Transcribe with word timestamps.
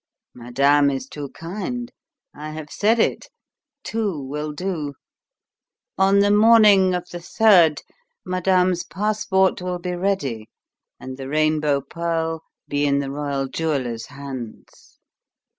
"Madame 0.33 0.89
is 0.89 1.07
too 1.07 1.29
kind. 1.29 1.91
I 2.33 2.49
have 2.53 2.71
said 2.71 2.97
it: 2.97 3.27
two 3.83 4.19
will 4.19 4.51
do. 4.51 4.95
On 5.95 6.21
the 6.21 6.31
morning 6.31 6.95
of 6.95 7.07
the 7.11 7.19
third 7.19 7.81
madame's 8.25 8.83
passport 8.83 9.61
will 9.61 9.77
be 9.77 9.93
ready 9.95 10.49
and 10.99 11.17
the 11.17 11.29
Rainbow 11.29 11.81
Pearl 11.81 12.41
be 12.67 12.87
in 12.87 12.97
the 12.97 13.11
royal 13.11 13.47
jeweller's 13.47 14.07
hands. 14.07 14.97